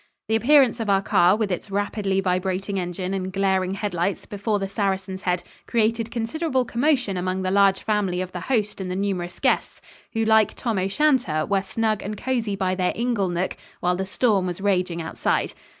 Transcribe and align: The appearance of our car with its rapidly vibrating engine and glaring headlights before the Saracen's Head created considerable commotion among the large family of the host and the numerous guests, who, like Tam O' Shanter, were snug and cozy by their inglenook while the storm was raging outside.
The 0.27 0.35
appearance 0.35 0.79
of 0.79 0.89
our 0.89 1.03
car 1.03 1.35
with 1.35 1.51
its 1.51 1.69
rapidly 1.69 2.21
vibrating 2.21 2.79
engine 2.79 3.13
and 3.13 3.31
glaring 3.31 3.75
headlights 3.75 4.25
before 4.25 4.57
the 4.57 4.67
Saracen's 4.67 5.21
Head 5.21 5.43
created 5.67 6.09
considerable 6.09 6.65
commotion 6.65 7.17
among 7.17 7.43
the 7.43 7.51
large 7.51 7.81
family 7.83 8.19
of 8.19 8.31
the 8.31 8.39
host 8.39 8.81
and 8.81 8.89
the 8.89 8.95
numerous 8.95 9.39
guests, 9.39 9.79
who, 10.13 10.25
like 10.25 10.55
Tam 10.55 10.79
O' 10.79 10.87
Shanter, 10.87 11.45
were 11.45 11.61
snug 11.61 12.01
and 12.01 12.17
cozy 12.17 12.55
by 12.55 12.73
their 12.73 12.93
inglenook 12.93 13.55
while 13.79 13.95
the 13.95 14.07
storm 14.07 14.47
was 14.47 14.59
raging 14.59 15.03
outside. 15.03 15.53